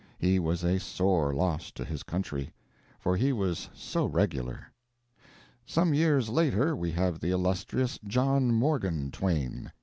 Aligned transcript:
He 0.17 0.39
was 0.39 0.63
a 0.63 0.79
sore 0.79 1.31
loss 1.31 1.69
to 1.73 1.85
his 1.85 2.01
country. 2.01 2.51
For 2.99 3.15
he 3.15 3.31
was 3.31 3.69
so 3.75 4.07
regular. 4.07 4.65
Some 5.63 5.93
years 5.93 6.27
later 6.27 6.75
we 6.75 6.89
have 6.93 7.19
the 7.19 7.29
illustrious 7.29 7.99
John 8.07 8.51
Morgan 8.51 9.11
Twain. 9.11 9.71